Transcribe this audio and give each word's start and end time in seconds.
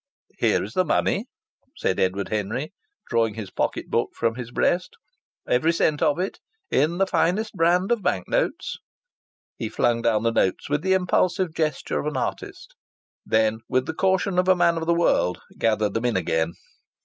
"Here 0.39 0.63
is 0.63 0.73
the 0.73 0.83
money," 0.83 1.25
said 1.77 1.99
Edward 1.99 2.29
Henry, 2.29 2.73
drawing 3.07 3.35
his 3.35 3.51
pocket 3.51 3.91
book 3.91 4.09
from 4.15 4.33
his 4.33 4.49
breast. 4.49 4.95
"Every 5.47 5.71
cent 5.71 6.01
of 6.01 6.17
it, 6.17 6.39
in 6.71 6.97
the 6.97 7.05
finest 7.05 7.53
brand 7.53 7.91
of 7.91 8.01
bank 8.01 8.27
notes!" 8.27 8.77
He 9.57 9.69
flung 9.69 10.01
down 10.01 10.23
the 10.23 10.31
notes 10.31 10.71
with 10.71 10.81
the 10.81 10.93
impulsive 10.93 11.53
gesture 11.53 11.99
of 11.99 12.07
an 12.07 12.17
artist; 12.17 12.73
then, 13.27 13.59
with 13.69 13.85
the 13.85 13.93
caution 13.93 14.39
of 14.39 14.47
a 14.47 14.55
man 14.55 14.75
of 14.79 14.87
the 14.87 14.95
world, 14.95 15.39
gathered 15.59 15.93
them 15.93 16.05
in 16.05 16.17
again. 16.17 16.53